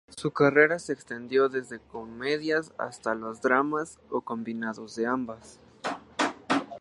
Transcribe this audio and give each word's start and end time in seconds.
Su 0.17 0.31
carrera 0.31 0.79
se 0.79 0.93
extendió 0.93 1.47
desde 1.47 1.77
comedias 1.79 2.73
hasta 2.79 3.13
los 3.13 3.39
dramas 3.43 3.99
o 4.09 4.15
una 4.15 4.25
combinación 4.25 4.87
de 4.95 5.05
ambas. 5.05 5.59